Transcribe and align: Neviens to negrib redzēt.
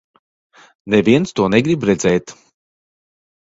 Neviens 0.93 1.35
to 1.41 1.47
negrib 1.57 1.87
redzēt. 1.93 2.37